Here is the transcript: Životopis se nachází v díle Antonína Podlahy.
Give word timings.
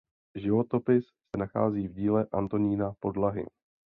Životopis 0.35 1.05
se 1.05 1.37
nachází 1.39 1.87
v 1.87 1.93
díle 1.93 2.27
Antonína 2.31 2.93
Podlahy. 2.99 3.45